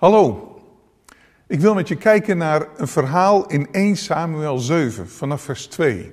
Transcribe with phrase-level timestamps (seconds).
[0.00, 0.54] Hallo,
[1.46, 6.12] ik wil met je kijken naar een verhaal in 1 Samuel 7 vanaf vers 2.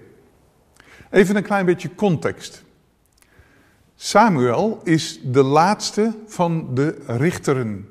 [1.12, 2.64] Even een klein beetje context.
[3.96, 7.90] Samuel is de laatste van de richteren.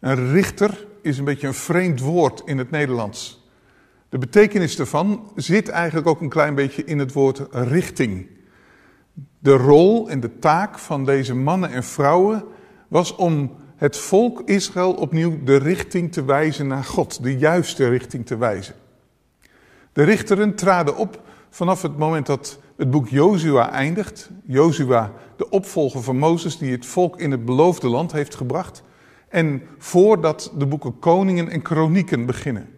[0.00, 3.48] Een richter is een beetje een vreemd woord in het Nederlands.
[4.08, 8.26] De betekenis daarvan zit eigenlijk ook een klein beetje in het woord richting.
[9.38, 12.44] De rol en de taak van deze mannen en vrouwen
[12.88, 18.26] was om het volk Israël opnieuw de richting te wijzen naar God, de juiste richting
[18.26, 18.74] te wijzen.
[19.92, 21.20] De richteren traden op
[21.50, 24.30] vanaf het moment dat het boek Jozua eindigt.
[24.44, 28.82] Jozua, de opvolger van Mozes, die het volk in het beloofde land heeft gebracht.
[29.28, 32.68] En voordat de boeken Koningen en Kronieken beginnen.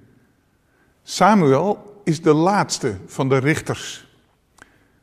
[1.02, 4.06] Samuel is de laatste van de richters.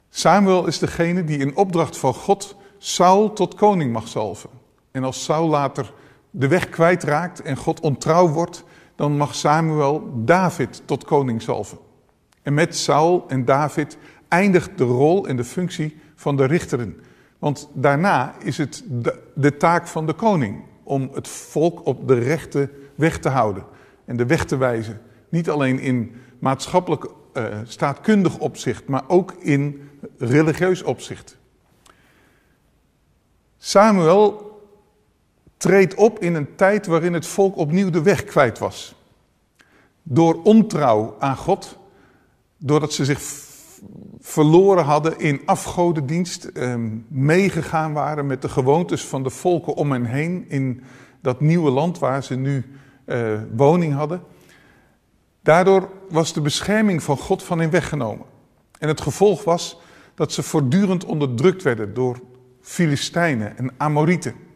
[0.10, 4.50] Samuel is degene die in opdracht van God Saul tot koning mag zalven.
[4.92, 5.94] En als Saul later
[6.32, 8.64] de weg kwijtraakt en God ontrouw wordt,
[8.96, 11.78] dan mag Samuel David tot koning zalven.
[12.42, 13.98] En met Saul en David
[14.28, 17.00] eindigt de rol en de functie van de richteren.
[17.40, 18.84] Want daarna is het
[19.36, 23.64] de, taak van de koning om het volk op de rechte weg te houden
[24.06, 25.02] en de weg te wijzen.
[25.30, 31.38] Niet alleen in maatschappelijk uh, staatkundig opzicht, maar ook in religieus opzicht.
[33.58, 34.51] Samuel
[35.62, 38.96] treedt op in een tijd waarin het volk opnieuw de weg kwijt was.
[40.04, 41.78] Door ontrouw aan God,
[42.58, 43.22] doordat ze zich
[44.20, 46.76] verloren hadden in afgodendienst, eh,
[47.08, 50.84] meegegaan waren met de gewoontes van de volken om hen heen in
[51.22, 52.66] dat nieuwe land waar ze nu
[53.06, 54.22] eh, woning hadden.
[55.42, 58.26] Daardoor was de bescherming van God van hen weggenomen.
[58.80, 59.80] En het gevolg was
[60.16, 62.20] dat ze voortdurend onderdrukt werden door
[62.62, 64.50] Filistijnen en Amorieten.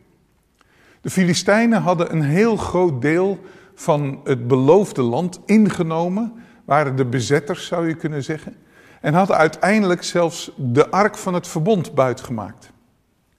[1.06, 3.39] De Filistijnen hadden een heel groot deel
[3.75, 8.56] van het beloofde land ingenomen, waren de bezetters zou je kunnen zeggen,
[9.02, 12.71] en hadden uiteindelijk zelfs de ark van het verbond buitgemaakt.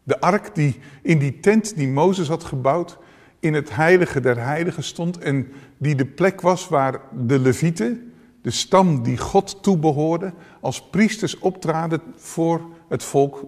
[0.03, 2.99] De ark die in die tent die Mozes had gebouwd,
[3.41, 8.13] in het heilige der heiligen stond en die de plek was waar de levieten,
[8.43, 13.45] de stam die God toebehoorde, als priesters optraden voor het volk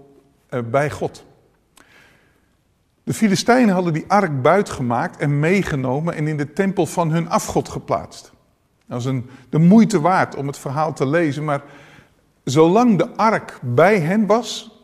[0.48, 1.26] eh, bij God.
[3.08, 7.68] De Filistijnen hadden die ark buitgemaakt en meegenomen en in de tempel van hun afgod
[7.68, 8.32] geplaatst.
[8.86, 11.62] Dat is een, de moeite waard om het verhaal te lezen, maar
[12.44, 14.80] zolang de ark bij hen was,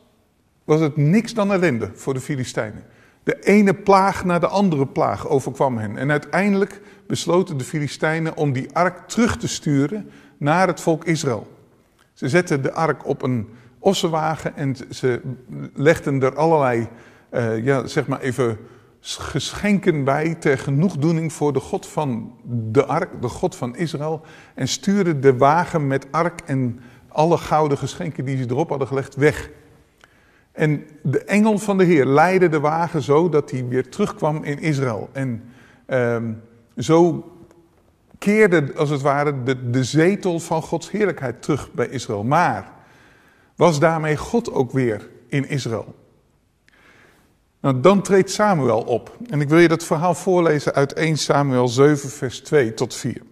[0.64, 2.84] was het niks dan ellende voor de Filistijnen.
[3.22, 5.96] De ene plaag na de andere plaag overkwam hen.
[5.96, 11.46] En uiteindelijk besloten de Filistijnen om die ark terug te sturen naar het volk Israël.
[12.12, 13.48] Ze zetten de ark op een
[13.78, 15.20] ossenwagen en ze
[15.74, 16.88] legden er allerlei
[17.34, 18.58] uh, ja, zeg maar even
[19.00, 24.20] geschenken bij ter genoegdoening voor de God van de ark, de God van Israël.
[24.54, 29.14] En stuurde de wagen met ark en alle gouden geschenken die ze erop hadden gelegd
[29.14, 29.50] weg.
[30.52, 34.58] En de engel van de Heer leidde de wagen zo dat hij weer terugkwam in
[34.58, 35.08] Israël.
[35.12, 35.42] En
[35.86, 36.16] uh,
[36.76, 37.28] zo
[38.18, 42.24] keerde als het ware de zetel van Gods heerlijkheid terug bij Israël.
[42.24, 42.72] Maar
[43.56, 45.94] was daarmee God ook weer in Israël?
[47.64, 49.16] Nou, dan treedt Samuel op.
[49.30, 53.22] En ik wil je dat verhaal voorlezen uit 1 Samuel 7, vers 2 tot 4.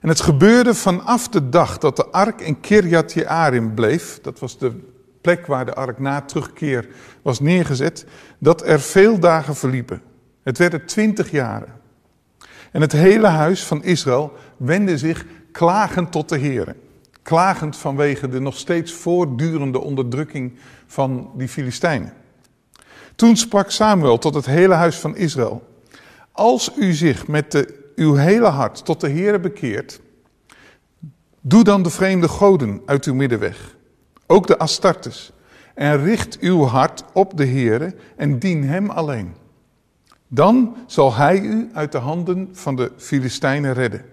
[0.00, 4.58] En het gebeurde vanaf de dag dat de ark in Kirjat Jearim bleef, dat was
[4.58, 4.72] de
[5.20, 6.88] plek waar de ark na terugkeer
[7.22, 8.06] was neergezet,
[8.38, 10.02] dat er veel dagen verliepen.
[10.42, 11.72] Het werden twintig jaren.
[12.72, 16.76] En het hele huis van Israël wendde zich klagend tot de Heer.
[17.22, 20.52] Klagend vanwege de nog steeds voortdurende onderdrukking
[20.86, 22.17] van die Filistijnen.
[23.18, 25.62] Toen sprak Samuel tot het hele huis van Israël.
[26.32, 30.00] Als u zich met uw hele hart tot de Heere bekeert,
[31.40, 33.76] doe dan de vreemde goden uit uw midden weg.
[34.26, 35.32] Ook de Astartes.
[35.74, 39.34] En richt uw hart op de Heere en dien hem alleen.
[40.28, 44.04] Dan zal hij u uit de handen van de Filistijnen redden.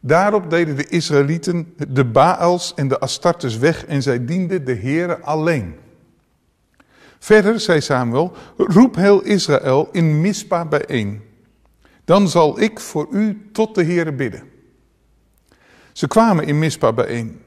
[0.00, 5.20] Daarop deden de Israëlieten de Baals en de Astartes weg en zij dienden de Heere
[5.20, 5.82] alleen.
[7.24, 11.22] Verder, zei Samuel, roep heel Israël in Mispa bijeen.
[12.04, 14.42] Dan zal ik voor u tot de Heere bidden.
[15.92, 17.40] Ze kwamen in Mispa bijeen.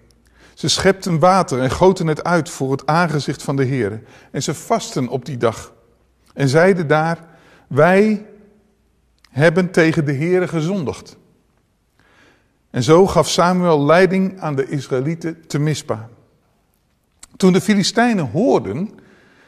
[0.53, 4.01] Ze schepten water en goten het uit voor het aangezicht van de Heere.
[4.31, 5.73] En ze vasten op die dag.
[6.33, 7.27] En zeiden daar,
[7.67, 8.25] wij
[9.29, 11.17] hebben tegen de Heere gezondigd.
[12.69, 16.09] En zo gaf Samuel leiding aan de Israëlieten te Mispa.
[17.35, 19.05] Toen de Filistijnen hoorden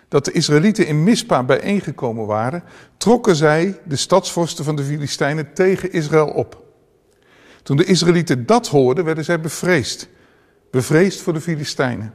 [0.09, 2.63] dat de Israëlieten in Mispa bijeengekomen waren,
[2.97, 6.63] trokken zij, de stadsvorsten van de Filistijnen, tegen Israël op.
[7.63, 10.09] Toen de Israëlieten dat hoorden, werden zij bevreesd.
[10.71, 12.13] Bevreesd voor de Filistijnen.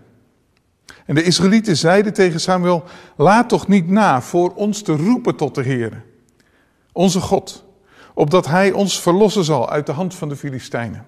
[1.07, 2.85] En de Israëlieten zeiden tegen Samuel:
[3.17, 6.03] Laat toch niet na voor ons te roepen tot de Heer,
[6.93, 7.65] onze God,
[8.15, 11.07] opdat Hij ons verlossen zal uit de hand van de Filistijnen.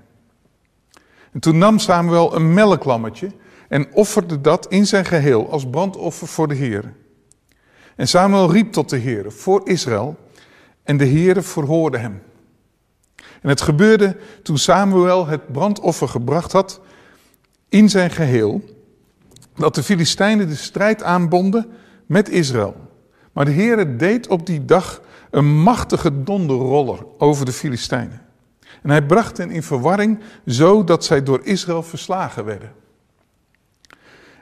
[1.32, 3.30] En toen nam Samuel een melklammetje
[3.68, 6.92] en offerde dat in zijn geheel als brandoffer voor de Heer.
[7.96, 10.16] En Samuel riep tot de Heer voor Israël
[10.82, 12.22] en de Heer verhoorde hem.
[13.16, 16.80] En het gebeurde toen Samuel het brandoffer gebracht had
[17.68, 18.62] in zijn geheel,
[19.54, 21.66] dat de Filistijnen de strijd aanbonden
[22.06, 22.76] met Israël.
[23.32, 28.22] Maar de Heer deed op die dag een machtige donderroller over de Filistijnen.
[28.82, 32.72] En hij bracht hen in verwarring, zodat zij door Israël verslagen werden.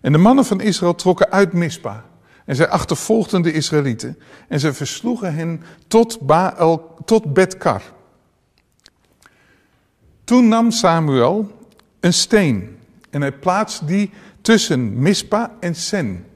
[0.04, 2.04] En de mannen van Israël trokken uit Mispa.
[2.44, 4.18] En zij achtervolgden de Israëlieten.
[4.48, 7.82] En zij versloegen hen tot, Baal, tot Betkar.
[10.24, 11.50] Toen nam Samuel
[12.00, 12.78] een steen
[13.10, 14.10] en hij plaatste die
[14.40, 16.26] tussen Mispa en Sen.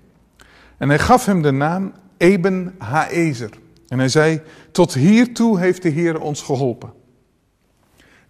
[0.76, 3.50] En hij gaf hem de naam Eben Haezer.
[3.88, 4.40] En hij zei,
[4.70, 6.92] tot hiertoe heeft de Heer ons geholpen.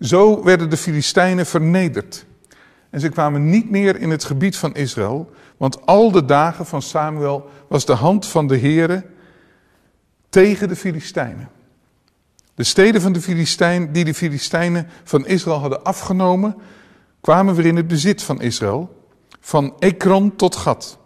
[0.00, 2.26] Zo werden de Filistijnen vernederd.
[2.98, 6.82] En ze kwamen niet meer in het gebied van Israël, want al de dagen van
[6.82, 9.06] Samuel was de hand van de Heere
[10.28, 11.48] tegen de Filistijnen.
[12.54, 16.56] De steden van de Filistijn, die de Filistijnen van Israël hadden afgenomen,
[17.20, 19.06] kwamen weer in het bezit van Israël,
[19.40, 20.98] van Ekron tot Gat.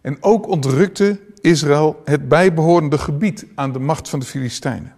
[0.00, 4.94] En ook ontrukte Israël het bijbehorende gebied aan de macht van de Filistijnen.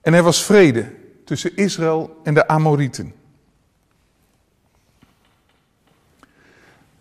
[0.00, 0.94] En er was vrede
[1.24, 3.22] tussen Israël en de Amorieten.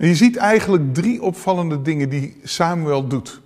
[0.07, 3.41] Je ziet eigenlijk drie opvallende dingen die Samuel doet.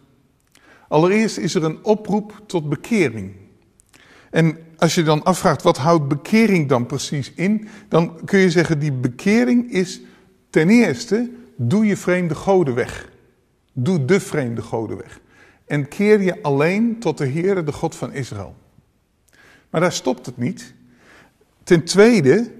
[0.87, 3.35] Allereerst is er een oproep tot bekering.
[4.29, 8.79] En als je dan afvraagt wat houdt bekering dan precies in, dan kun je zeggen
[8.79, 10.01] die bekering is
[10.49, 13.11] ten eerste doe je vreemde goden weg.
[13.73, 15.19] Doe de vreemde goden weg.
[15.65, 18.55] En keer je alleen tot de Heere, de God van Israël.
[19.69, 20.73] Maar daar stopt het niet.
[21.63, 22.51] Ten tweede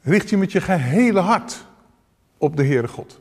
[0.00, 1.66] richt je met je gehele hart
[2.38, 3.20] op de Heere God.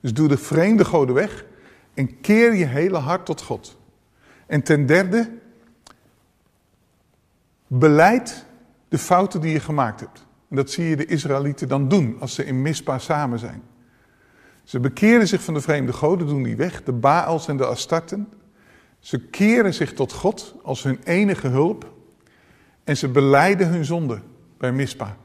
[0.00, 1.44] Dus doe de vreemde goden weg
[1.94, 3.78] en keer je hele hart tot God.
[4.46, 5.30] En ten derde,
[7.66, 8.46] beleid
[8.88, 10.26] de fouten die je gemaakt hebt.
[10.50, 13.62] En dat zie je de Israëlieten dan doen als ze in Mispa samen zijn.
[14.64, 18.28] Ze bekeren zich van de vreemde goden, doen die weg, de Baals en de Astarten.
[18.98, 21.92] Ze keren zich tot God als hun enige hulp.
[22.84, 24.20] En ze beleiden hun zonde
[24.58, 25.16] bij Mispa.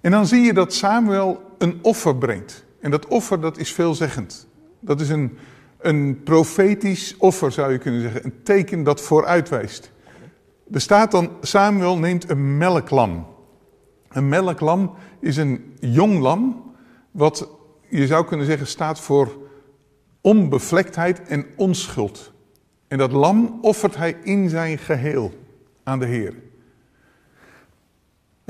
[0.00, 2.64] En dan zie je dat Samuel een offer brengt.
[2.80, 4.48] En dat offer dat is veelzeggend.
[4.80, 5.38] Dat is een,
[5.78, 8.24] een profetisch offer zou je kunnen zeggen.
[8.24, 9.92] Een teken dat vooruitwijst.
[10.70, 13.26] Er staat dan, Samuel neemt een melklam.
[14.08, 16.62] Een melklam is een jong lam,
[17.10, 17.48] wat
[17.88, 19.38] je zou kunnen zeggen staat voor
[20.20, 22.32] onbevlektheid en onschuld.
[22.88, 25.32] En dat lam offert hij in zijn geheel
[25.82, 26.34] aan de Heer.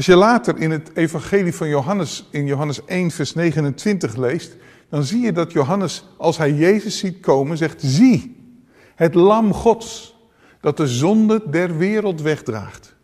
[0.00, 4.56] Als je later in het evangelie van Johannes, in Johannes 1, vers 29 leest,
[4.88, 8.36] dan zie je dat Johannes, als hij Jezus ziet komen, zegt, zie,
[8.94, 10.16] het lam Gods,
[10.60, 12.94] dat de zonde der wereld wegdraagt.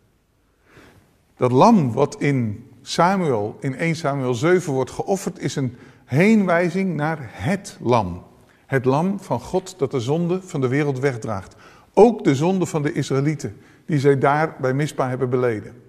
[1.35, 7.29] Dat lam wat in Samuel, in 1 Samuel 7 wordt geofferd, is een heenwijzing naar
[7.31, 8.23] het lam.
[8.65, 11.55] Het lam van God dat de zonde van de wereld wegdraagt.
[11.93, 15.85] Ook de zonde van de Israëlieten, die zij daar bij Mispa hebben beleden.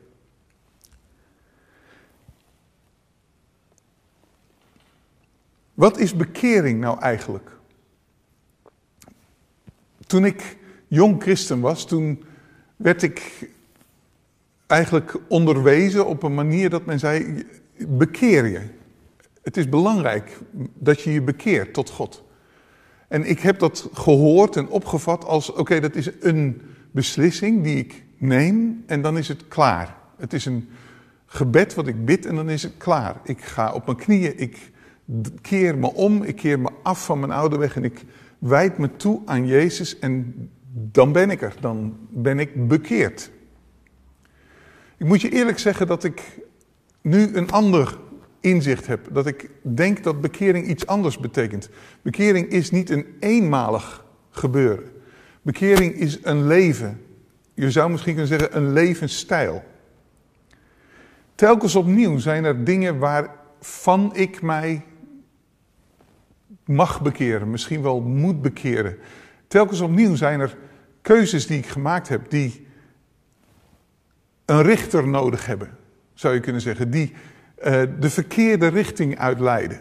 [5.78, 7.50] Wat is bekering nou eigenlijk?
[10.06, 10.56] Toen ik
[10.86, 12.24] jong christen was, toen
[12.76, 13.48] werd ik
[14.66, 17.44] eigenlijk onderwezen op een manier dat men zei:
[17.88, 18.60] bekeer je.
[19.42, 20.38] Het is belangrijk
[20.74, 22.24] dat je je bekeert tot God.
[23.08, 28.04] En ik heb dat gehoord en opgevat als: oké, dat is een beslissing die ik
[28.16, 29.96] neem en dan is het klaar.
[30.16, 30.68] Het is een
[31.26, 33.20] gebed wat ik bid en dan is het klaar.
[33.24, 34.70] Ik ga op mijn knieën, ik
[35.40, 38.04] keer me om, ik keer me af van mijn oude weg en ik
[38.38, 40.34] wijd me toe aan Jezus en
[40.72, 43.30] dan ben ik er, dan ben ik bekeerd.
[44.96, 46.22] Ik moet je eerlijk zeggen dat ik
[47.00, 47.98] nu een ander
[48.40, 49.08] inzicht heb.
[49.12, 51.68] Dat ik denk dat bekering iets anders betekent.
[52.02, 54.84] Bekering is niet een eenmalig gebeuren.
[55.42, 57.00] Bekering is een leven.
[57.54, 59.62] Je zou misschien kunnen zeggen een levensstijl.
[61.34, 64.84] Telkens opnieuw zijn er dingen waarvan ik mij
[66.68, 68.96] mag bekeren, misschien wel moet bekeren.
[69.46, 70.56] Telkens opnieuw zijn er
[71.02, 72.66] keuzes die ik gemaakt heb, die
[74.44, 75.76] een richter nodig hebben,
[76.14, 77.12] zou je kunnen zeggen, die
[77.58, 79.80] uh, de verkeerde richting uitleiden.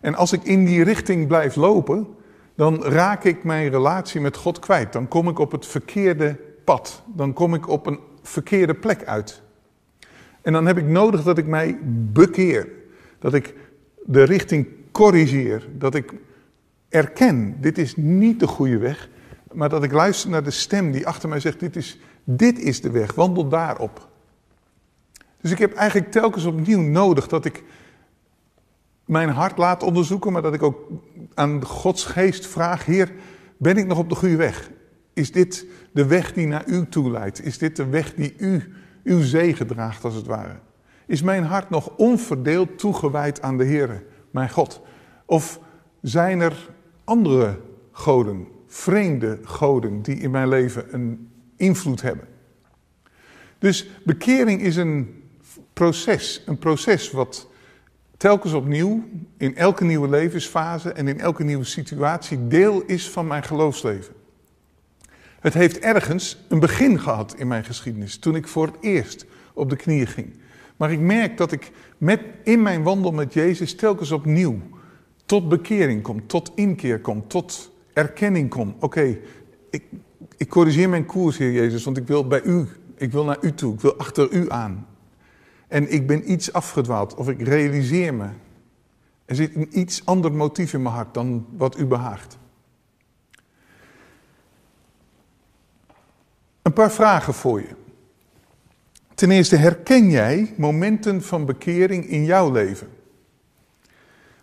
[0.00, 2.06] En als ik in die richting blijf lopen,
[2.54, 4.92] dan raak ik mijn relatie met God kwijt.
[4.92, 7.02] Dan kom ik op het verkeerde pad.
[7.06, 9.42] Dan kom ik op een verkeerde plek uit.
[10.42, 11.78] En dan heb ik nodig dat ik mij
[12.12, 12.68] bekeer.
[13.18, 13.54] Dat ik
[14.04, 14.66] de richting
[15.00, 15.68] corrigeer.
[15.78, 16.12] Dat ik
[16.88, 19.08] erken, dit is niet de goede weg.
[19.52, 22.80] Maar dat ik luister naar de stem die achter mij zegt, dit is, dit is
[22.80, 24.08] de weg, wandel daarop.
[25.40, 27.62] Dus ik heb eigenlijk telkens opnieuw nodig dat ik
[29.04, 30.90] mijn hart laat onderzoeken, maar dat ik ook
[31.34, 33.12] aan Gods geest vraag, Heer,
[33.56, 34.70] ben ik nog op de goede weg?
[35.12, 37.44] Is dit de weg die naar u toe leidt?
[37.44, 38.72] Is dit de weg die u,
[39.04, 40.58] uw zegen draagt als het ware?
[41.06, 44.80] Is mijn hart nog onverdeeld toegewijd aan de Heer, mijn God?
[45.30, 45.60] Of
[46.00, 46.68] zijn er
[47.04, 47.58] andere
[47.92, 52.28] goden, vreemde goden, die in mijn leven een invloed hebben?
[53.58, 55.22] Dus bekering is een
[55.72, 57.48] proces, een proces wat
[58.16, 59.04] telkens opnieuw,
[59.36, 64.14] in elke nieuwe levensfase en in elke nieuwe situatie, deel is van mijn geloofsleven.
[65.40, 69.70] Het heeft ergens een begin gehad in mijn geschiedenis, toen ik voor het eerst op
[69.70, 70.32] de knieën ging.
[70.76, 74.78] Maar ik merk dat ik met, in mijn wandel met Jezus telkens opnieuw
[75.30, 78.74] tot bekering kom, tot inkeer kom, tot erkenning kom.
[78.78, 79.18] Oké,
[79.70, 79.84] ik,
[80.36, 83.54] ik corrigeer mijn koers, Heer Jezus, want ik wil bij u, ik wil naar u
[83.54, 84.86] toe, ik wil achter u aan.
[85.68, 88.28] En ik ben iets afgedwaald of ik realiseer me.
[89.24, 92.38] Er zit een iets ander motief in mijn hart dan wat u behaagt.
[96.62, 97.74] Een paar vragen voor je.
[99.14, 102.88] Ten eerste, herken jij momenten van bekering in jouw leven?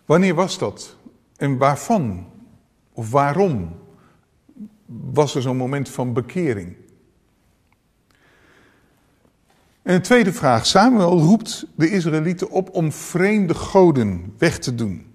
[0.08, 0.96] Wanneer was dat?
[1.36, 2.26] En waarvan?
[2.92, 3.76] Of waarom
[4.86, 6.76] was er zo'n moment van bekering?
[9.82, 10.66] En een tweede vraag.
[10.66, 15.14] Samuel roept de Israëlieten op om vreemde goden weg te doen.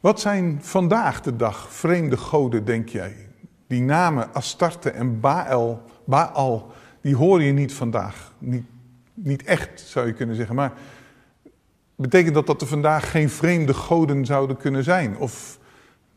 [0.00, 3.28] Wat zijn vandaag de dag vreemde goden, denk jij?
[3.66, 8.34] Die namen Astarte en Baal, Baal die hoor je niet vandaag.
[8.38, 8.64] Niet,
[9.14, 10.54] niet echt, zou je kunnen zeggen.
[10.54, 10.72] Maar
[12.00, 15.16] betekent dat dat er vandaag geen vreemde goden zouden kunnen zijn?
[15.18, 15.58] Of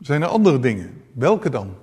[0.00, 1.02] zijn er andere dingen?
[1.12, 1.74] Welke dan?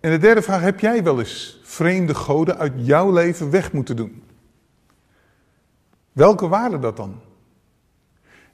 [0.00, 3.96] En de derde vraag, heb jij wel eens vreemde goden uit jouw leven weg moeten
[3.96, 4.22] doen?
[6.12, 7.20] Welke waren dat dan?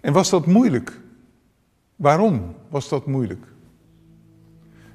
[0.01, 1.01] En was dat moeilijk?
[1.97, 3.47] Waarom was dat moeilijk?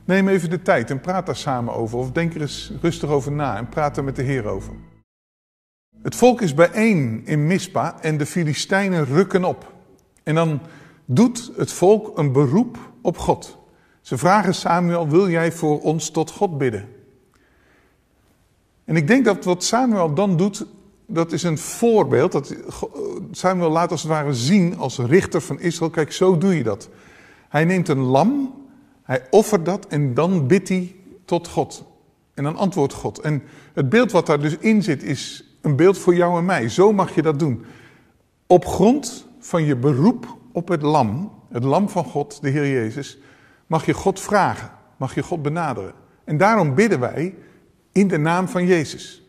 [0.05, 1.97] Neem even de tijd en praat daar samen over.
[1.97, 4.73] Of denk er eens rustig over na en praat er met de Heer over.
[6.01, 9.73] Het volk is bijeen in Mispa en de Filistijnen rukken op.
[10.23, 10.59] En dan
[11.05, 13.57] doet het volk een beroep op God.
[14.01, 16.87] Ze vragen Samuel, wil jij voor ons tot God bidden?
[18.85, 20.65] En ik denk dat wat Samuel dan doet,
[21.05, 22.31] dat is een voorbeeld.
[22.31, 22.55] Dat
[23.31, 26.89] Samuel laat als het ware zien als richter van Israël, kijk, zo doe je dat.
[27.49, 28.53] Hij neemt een lam,
[29.03, 31.85] hij offert dat en dan bidt hij tot God.
[32.33, 33.19] En dan antwoordt God.
[33.19, 36.69] En het beeld wat daar dus in zit is een beeld voor jou en mij.
[36.69, 37.65] Zo mag je dat doen.
[38.47, 43.17] Op grond van je beroep op het lam, het lam van God, de Heer Jezus,
[43.67, 45.93] mag je God vragen, mag je God benaderen.
[46.23, 47.35] En daarom bidden wij
[47.91, 49.23] in de naam van Jezus.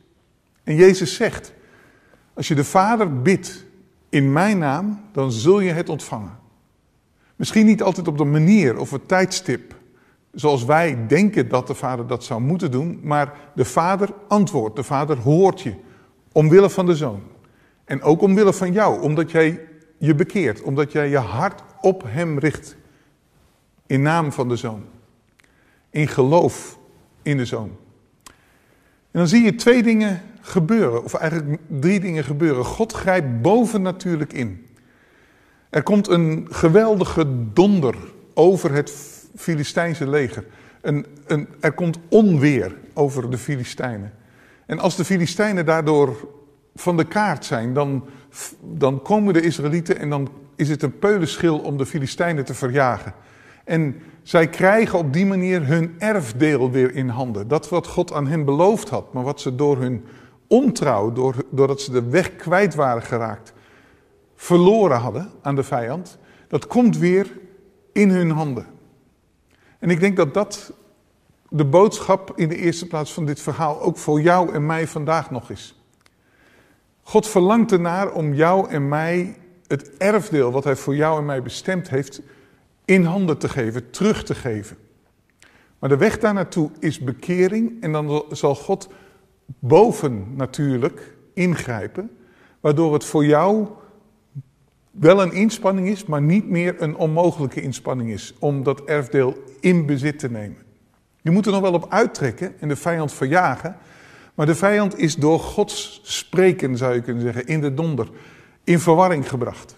[0.64, 1.52] En Jezus zegt,
[2.34, 3.64] als je de Vader bidt
[4.08, 6.38] in mijn naam, dan zul je het ontvangen.
[7.36, 9.78] Misschien niet altijd op de manier of het tijdstip
[10.32, 14.82] zoals wij denken dat de Vader dat zou moeten doen, maar de Vader antwoordt, de
[14.82, 15.74] Vader hoort je,
[16.32, 17.22] omwille van de Zoon.
[17.84, 19.60] En ook omwille van jou, omdat jij
[19.98, 22.76] je bekeert, omdat jij je hart op Hem richt.
[23.86, 24.84] In naam van de Zoon.
[25.90, 26.78] In geloof
[27.22, 27.76] in de Zoon.
[29.10, 32.64] En dan zie je twee dingen gebeuren, of eigenlijk drie dingen gebeuren.
[32.64, 34.66] God grijpt bovennatuurlijk in.
[35.70, 37.96] Er komt een geweldige donder
[38.34, 38.92] over het
[39.36, 40.44] Filistijnse leger.
[40.80, 44.12] Een, een, er komt onweer over de Filistijnen.
[44.70, 46.28] En als de Filistijnen daardoor
[46.74, 48.04] van de kaart zijn, dan,
[48.60, 53.14] dan komen de Israëlieten en dan is het een peulenschil om de Filistijnen te verjagen.
[53.64, 57.48] En zij krijgen op die manier hun erfdeel weer in handen.
[57.48, 60.04] Dat wat God aan hen beloofd had, maar wat ze door hun
[60.46, 63.52] ontrouw, door, doordat ze de weg kwijt waren geraakt,
[64.34, 67.38] verloren hadden aan de vijand, dat komt weer
[67.92, 68.66] in hun handen.
[69.78, 70.72] En ik denk dat dat
[71.52, 75.30] de boodschap in de eerste plaats van dit verhaal ook voor jou en mij vandaag
[75.30, 75.82] nog is.
[77.02, 81.42] God verlangt ernaar om jou en mij het erfdeel wat hij voor jou en mij
[81.42, 82.22] bestemd heeft
[82.84, 84.76] in handen te geven, terug te geven.
[85.78, 88.88] Maar de weg daar naartoe is bekering en dan zal God
[89.58, 92.10] boven natuurlijk ingrijpen,
[92.60, 93.66] waardoor het voor jou
[94.90, 99.86] wel een inspanning is, maar niet meer een onmogelijke inspanning is om dat erfdeel in
[99.86, 100.69] bezit te nemen.
[101.20, 103.76] Je moet er nog wel op uittrekken en de vijand verjagen,
[104.34, 108.08] maar de vijand is door Gods spreken, zou je kunnen zeggen, in de donder,
[108.64, 109.76] in verwarring gebracht.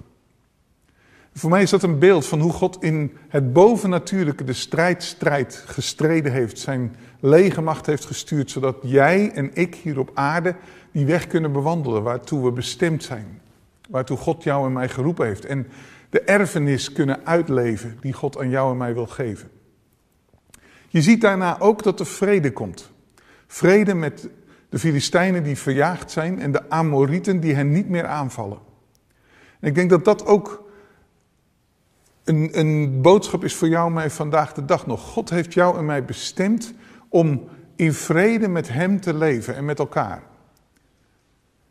[1.35, 5.65] Voor mij is dat een beeld van hoe God in het bovennatuurlijke de strijd, strijd
[5.67, 10.55] gestreden heeft, zijn legermacht heeft gestuurd, zodat jij en ik hier op aarde
[10.93, 13.41] die weg kunnen bewandelen waartoe we bestemd zijn,
[13.89, 15.67] waartoe God jou en mij geroepen heeft en
[16.11, 19.51] de erfenis kunnen uitleven die God aan jou en mij wil geven.
[20.93, 22.91] Je ziet daarna ook dat er vrede komt.
[23.47, 24.29] Vrede met
[24.69, 28.59] de Filistijnen die verjaagd zijn en de Amorieten die hen niet meer aanvallen.
[29.61, 30.71] En ik denk dat dat ook
[32.25, 35.01] een, een boodschap is voor jou en mij vandaag de dag nog.
[35.01, 36.75] God heeft jou en mij bestemd
[37.09, 40.23] om in vrede met Hem te leven en met elkaar.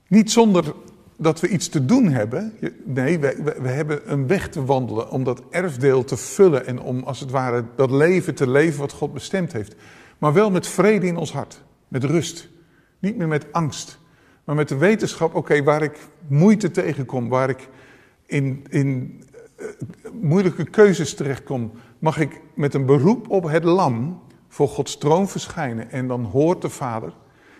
[0.07, 0.73] Niet zonder
[1.21, 2.53] dat we iets te doen hebben.
[2.83, 7.03] Nee, we, we, hebben een weg te wandelen om dat erfdeel te vullen en om
[7.03, 9.75] als het ware dat leven te leven wat God bestemd heeft.
[10.17, 12.49] Maar wel met vrede in ons hart, met rust.
[12.99, 13.99] Niet meer met angst,
[14.43, 17.69] maar met de wetenschap, oké, waar ik moeite tegenkom, waar ik
[18.25, 19.21] in, in
[19.59, 19.67] uh,
[20.21, 25.91] moeilijke keuzes terechtkom, mag ik met een beroep op het lam voor Gods troon verschijnen.
[25.91, 27.13] En dan hoort de Vader.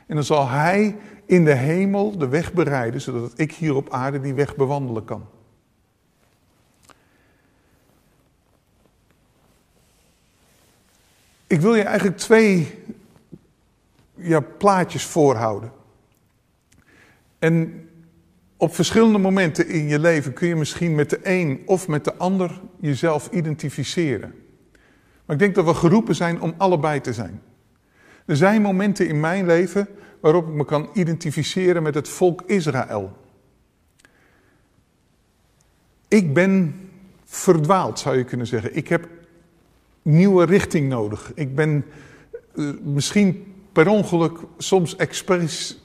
[0.08, 0.96] En dan zal Hij
[1.32, 5.26] in de hemel de weg bereiden, zodat ik hier op aarde die weg bewandelen kan.
[11.48, 12.80] Ik wil je eigenlijk twee
[14.16, 15.72] ja, plaatjes voorhouden.
[17.40, 17.90] En
[18.58, 22.16] op verschillende momenten in je leven kun je misschien met de een of met de
[22.16, 24.34] ander jezelf identificeren.
[25.26, 27.42] Maar ik denk dat we geroepen zijn om allebei te zijn.
[28.26, 29.88] Er zijn momenten in mijn leven
[30.22, 33.12] waarop ik me kan identificeren met het volk Israël.
[36.08, 36.76] Ik ben
[37.26, 38.76] verdwaald, zou je kunnen zeggen.
[38.76, 39.08] Ik heb
[40.02, 41.32] nieuwe richting nodig.
[41.36, 41.86] Ik ben
[42.56, 45.80] uh, misschien per ongeluk soms expres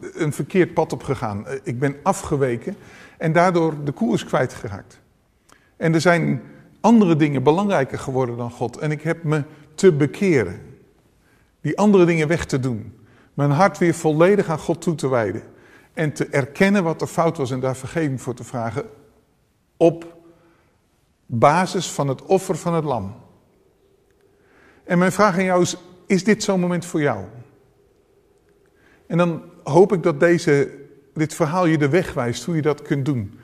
[0.00, 1.46] een verkeerd pad op gegaan.
[1.46, 2.76] Eh, ik ben afgeweken
[3.18, 5.00] en daardoor de koers kwijtgeraakt.
[5.76, 6.42] En er zijn
[6.80, 8.76] andere dingen belangrijker geworden dan God.
[8.76, 9.42] En ik heb me
[9.74, 10.60] te bekeren.
[11.60, 12.97] Die andere dingen weg te doen.
[13.38, 15.42] Mijn hart weer volledig aan God toe te wijden.
[15.92, 18.84] En te erkennen wat er fout was en daar vergeving voor te vragen.
[19.76, 20.16] Op
[21.26, 23.14] basis van het offer van het lam.
[24.84, 27.24] En mijn vraag aan jou is, is dit zo'n moment voor jou?
[29.06, 30.70] En dan hoop ik dat deze,
[31.14, 33.38] dit verhaal je de weg wijst hoe je dat kunt doen.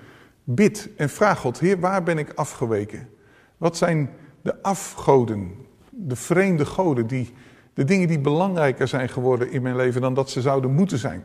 [0.44, 3.08] Bid en vraag God, Heer, waar ben ik afgeweken?
[3.56, 4.10] Wat zijn
[4.42, 5.54] de afgoden,
[5.90, 7.32] de vreemde goden, die,
[7.74, 11.24] de dingen die belangrijker zijn geworden in mijn leven dan dat ze zouden moeten zijn?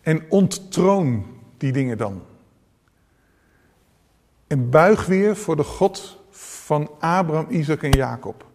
[0.00, 1.24] En onttroon
[1.56, 2.22] die dingen dan.
[4.46, 8.46] En buig weer voor de God van Abraham, Isaac en Jacob.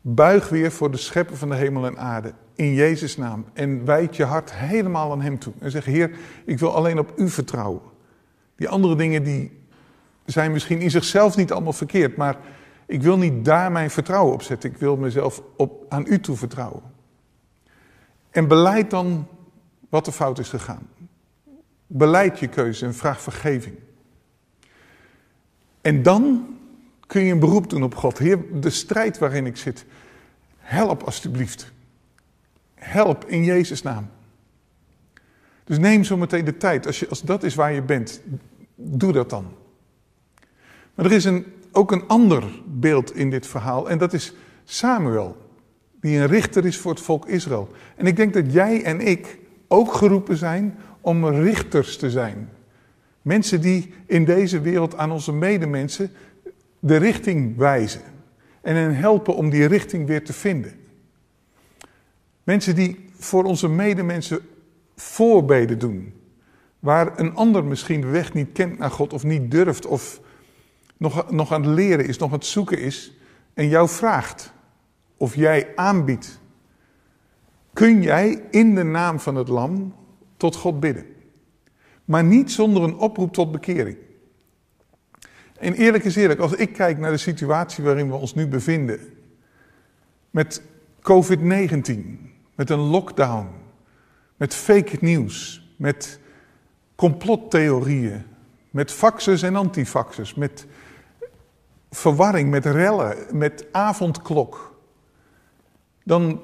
[0.00, 2.32] Buig weer voor de schepper van de hemel en aarde.
[2.54, 3.44] In Jezus' naam.
[3.52, 5.52] En wijd je hart helemaal aan Hem toe.
[5.58, 6.10] En zeg, Heer,
[6.44, 7.80] ik wil alleen op U vertrouwen.
[8.56, 9.60] Die andere dingen die
[10.24, 12.16] zijn misschien in zichzelf niet allemaal verkeerd.
[12.16, 12.36] Maar
[12.86, 14.70] ik wil niet daar mijn vertrouwen op zetten.
[14.70, 16.82] Ik wil mezelf op, aan U toe vertrouwen.
[18.30, 19.28] En beleid dan
[19.88, 20.88] wat er fout is gegaan.
[21.86, 23.76] Beleid je keuze en vraag vergeving.
[25.80, 26.46] En dan
[27.06, 28.18] kun je een beroep doen op God.
[28.18, 29.84] Heer, de strijd waarin ik zit,
[30.58, 31.72] help alstublieft.
[32.74, 34.08] Help in Jezus' naam.
[35.64, 36.86] Dus neem zo meteen de tijd.
[36.86, 38.22] Als, je, als dat is waar je bent,
[38.74, 39.52] doe dat dan.
[40.94, 41.46] Maar er is een,
[41.76, 43.90] ook een ander beeld in dit verhaal.
[43.90, 44.34] En dat is
[44.64, 45.36] Samuel.
[46.00, 47.68] Die een richter is voor het volk Israël.
[47.96, 52.48] En ik denk dat jij en ik ook geroepen zijn om richters te zijn.
[53.22, 56.10] Mensen die in deze wereld aan onze medemensen
[56.78, 58.00] de richting wijzen.
[58.60, 60.72] En hen helpen om die richting weer te vinden.
[62.42, 64.38] Mensen die voor onze medemensen
[64.96, 66.14] voorbeden doen.
[66.78, 70.20] Waar een ander misschien de weg niet kent naar God of niet durft of
[70.96, 73.12] nog, nog aan het leren is, nog aan het zoeken is.
[73.54, 74.52] En jou vraagt
[75.16, 76.40] of jij aanbiedt.
[77.72, 79.94] Kun jij in de naam van het lam
[80.36, 81.06] tot God bidden.
[82.04, 83.96] Maar niet zonder een oproep tot bekering.
[85.58, 89.00] En eerlijk is eerlijk, als ik kijk naar de situatie waarin we ons nu bevinden,
[90.30, 90.62] met
[91.00, 91.98] COVID-19,
[92.54, 93.48] met een lockdown,
[94.36, 96.20] met fake nieuws, met
[96.94, 98.24] complottheorieën,
[98.70, 100.66] Met faxes en antifaxes, met
[101.90, 104.78] verwarring, met rellen, met avondklok.
[106.04, 106.40] Dan,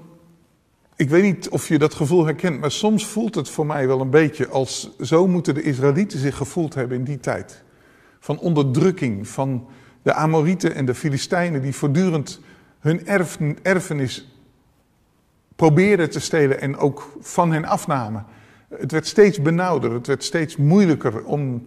[0.97, 4.01] ik weet niet of je dat gevoel herkent, maar soms voelt het voor mij wel
[4.01, 7.63] een beetje als zo moeten de Israëlieten zich gevoeld hebben in die tijd.
[8.19, 9.67] Van onderdrukking, van
[10.03, 12.41] de Amorieten en de Filistijnen die voortdurend
[12.79, 13.07] hun
[13.63, 14.37] erfenis
[15.57, 18.27] probeerden te stelen en ook van hen afnamen.
[18.69, 21.67] Het werd steeds benauwder, het werd steeds moeilijker om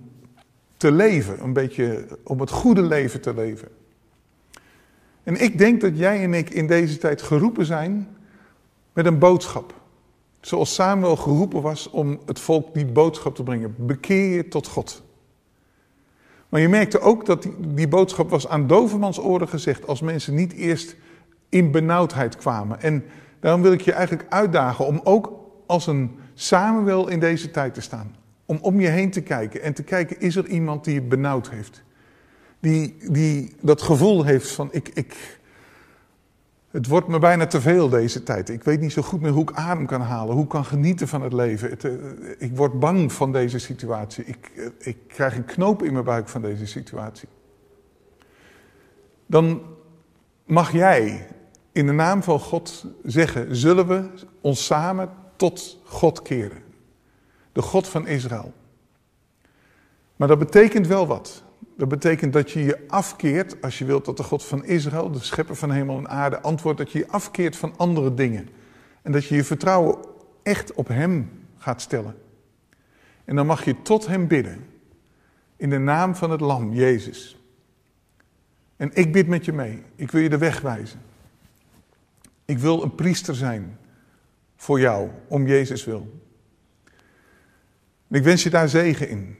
[0.77, 3.67] te leven, een beetje om het goede leven te leven.
[5.23, 8.07] En ik denk dat jij en ik in deze tijd geroepen zijn
[8.93, 9.73] met een boodschap.
[10.41, 13.75] Zoals Samuel geroepen was om het volk die boodschap te brengen.
[13.77, 15.03] Bekeer je tot God.
[16.49, 20.53] Maar je merkte ook dat die, boodschap was aan dovermans oren gezegd als mensen niet
[20.53, 20.95] eerst
[21.49, 22.81] in benauwdheid kwamen.
[22.81, 23.05] En
[23.39, 25.31] daarom wil ik je eigenlijk uitdagen om ook
[25.65, 28.15] als een Samuel in deze tijd te staan.
[28.45, 31.49] Om om je heen te kijken en te kijken, is er iemand die het benauwd
[31.49, 31.84] heeft?
[32.60, 35.39] Die, die dat gevoel heeft van, ik, ik,
[36.71, 38.49] het wordt me bijna te veel deze tijd.
[38.49, 41.08] Ik weet niet zo goed meer hoe ik adem kan halen, hoe ik kan genieten
[41.08, 41.79] van het leven.
[41.79, 41.91] Eh,
[42.38, 44.25] ik word bang van deze situatie.
[44.25, 47.27] Ik, eh, ik krijg een knoop in mijn buik van deze situatie.
[49.25, 49.62] Dan
[50.45, 51.27] mag jij
[51.71, 54.10] in de naam van God zeggen: zullen we
[54.41, 56.64] ons samen tot God keren?
[57.55, 58.53] De God van Israël.
[60.15, 61.43] Maar dat betekent wel wat.
[61.77, 65.19] Dat betekent dat je je afkeert, als je wilt dat de God van Israël, de
[65.19, 68.49] schepper van hemel en aarde, antwoordt dat je je afkeert van andere dingen.
[69.01, 69.97] En dat je je vertrouwen
[70.43, 72.15] echt op Hem gaat stellen.
[73.25, 74.65] En dan mag je tot Hem bidden.
[75.55, 77.37] In de naam van het Lam, Jezus.
[78.75, 79.83] En ik bid met je mee.
[79.95, 81.01] Ik wil je de weg wijzen.
[82.45, 83.77] Ik wil een priester zijn
[84.55, 86.23] voor jou, om Jezus wil.
[88.07, 89.35] Ik wens je daar zegen in.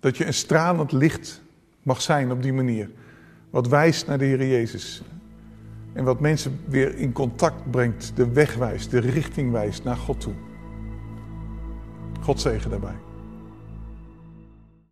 [0.00, 1.42] Dat je een stralend licht
[1.82, 2.90] mag zijn op die manier.
[3.50, 5.02] Wat wijst naar de Heer Jezus.
[5.92, 10.20] En wat mensen weer in contact brengt, de weg wijst, de richting wijst naar God
[10.20, 10.34] toe.
[12.20, 13.11] God zegen daarbij.